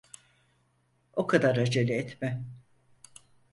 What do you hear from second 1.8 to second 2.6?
etme.